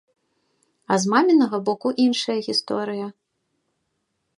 А 0.95 0.97
з 1.03 1.11
мамінага 1.13 1.57
боку 1.69 1.87
іншая 2.09 2.39
гісторыя. 2.49 3.07